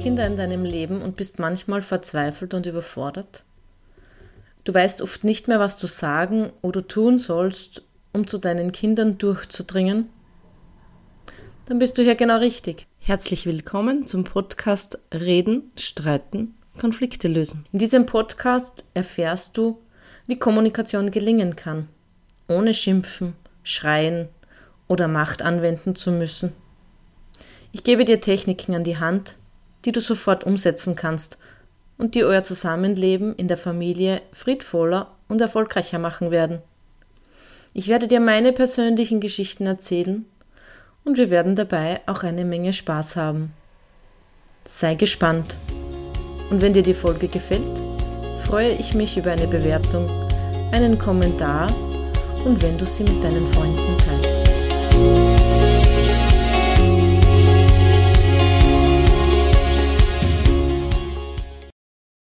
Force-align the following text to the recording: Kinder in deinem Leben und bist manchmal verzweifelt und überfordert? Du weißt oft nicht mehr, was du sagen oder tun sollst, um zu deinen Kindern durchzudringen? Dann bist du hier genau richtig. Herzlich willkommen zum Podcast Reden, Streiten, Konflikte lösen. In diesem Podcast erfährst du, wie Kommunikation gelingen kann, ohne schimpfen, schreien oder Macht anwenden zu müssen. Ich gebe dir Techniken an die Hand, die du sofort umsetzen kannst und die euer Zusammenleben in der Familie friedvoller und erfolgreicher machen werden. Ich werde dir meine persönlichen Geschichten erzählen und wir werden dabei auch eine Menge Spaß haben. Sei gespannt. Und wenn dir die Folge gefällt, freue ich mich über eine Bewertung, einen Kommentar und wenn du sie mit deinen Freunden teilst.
Kinder 0.00 0.26
in 0.26 0.36
deinem 0.36 0.64
Leben 0.64 1.02
und 1.02 1.16
bist 1.16 1.38
manchmal 1.38 1.82
verzweifelt 1.82 2.54
und 2.54 2.64
überfordert? 2.66 3.44
Du 4.64 4.72
weißt 4.72 5.02
oft 5.02 5.24
nicht 5.24 5.46
mehr, 5.46 5.60
was 5.60 5.76
du 5.76 5.86
sagen 5.86 6.52
oder 6.62 6.88
tun 6.88 7.18
sollst, 7.18 7.82
um 8.12 8.26
zu 8.26 8.38
deinen 8.38 8.72
Kindern 8.72 9.18
durchzudringen? 9.18 10.08
Dann 11.66 11.78
bist 11.78 11.98
du 11.98 12.02
hier 12.02 12.14
genau 12.14 12.38
richtig. 12.38 12.86
Herzlich 12.98 13.46
willkommen 13.46 14.06
zum 14.06 14.24
Podcast 14.24 14.98
Reden, 15.12 15.70
Streiten, 15.76 16.54
Konflikte 16.78 17.28
lösen. 17.28 17.66
In 17.72 17.78
diesem 17.78 18.06
Podcast 18.06 18.84
erfährst 18.94 19.56
du, 19.56 19.78
wie 20.26 20.38
Kommunikation 20.38 21.10
gelingen 21.10 21.56
kann, 21.56 21.88
ohne 22.48 22.72
schimpfen, 22.72 23.34
schreien 23.62 24.28
oder 24.88 25.08
Macht 25.08 25.42
anwenden 25.42 25.94
zu 25.94 26.10
müssen. 26.10 26.52
Ich 27.72 27.84
gebe 27.84 28.04
dir 28.04 28.20
Techniken 28.20 28.74
an 28.74 28.84
die 28.84 28.98
Hand, 28.98 29.36
die 29.84 29.92
du 29.92 30.00
sofort 30.00 30.44
umsetzen 30.44 30.96
kannst 30.96 31.38
und 31.98 32.14
die 32.14 32.24
euer 32.24 32.42
Zusammenleben 32.42 33.34
in 33.36 33.48
der 33.48 33.56
Familie 33.56 34.22
friedvoller 34.32 35.08
und 35.28 35.40
erfolgreicher 35.40 35.98
machen 35.98 36.30
werden. 36.30 36.60
Ich 37.72 37.88
werde 37.88 38.08
dir 38.08 38.20
meine 38.20 38.52
persönlichen 38.52 39.20
Geschichten 39.20 39.66
erzählen 39.66 40.24
und 41.04 41.18
wir 41.18 41.30
werden 41.30 41.56
dabei 41.56 42.00
auch 42.06 42.22
eine 42.22 42.44
Menge 42.44 42.72
Spaß 42.72 43.16
haben. 43.16 43.52
Sei 44.64 44.94
gespannt. 44.94 45.56
Und 46.50 46.62
wenn 46.62 46.72
dir 46.72 46.82
die 46.82 46.94
Folge 46.94 47.28
gefällt, 47.28 47.80
freue 48.44 48.72
ich 48.72 48.94
mich 48.94 49.16
über 49.16 49.30
eine 49.30 49.46
Bewertung, 49.46 50.08
einen 50.72 50.98
Kommentar 50.98 51.68
und 52.44 52.60
wenn 52.62 52.76
du 52.76 52.86
sie 52.86 53.04
mit 53.04 53.22
deinen 53.22 53.46
Freunden 53.46 53.96
teilst. 53.98 54.49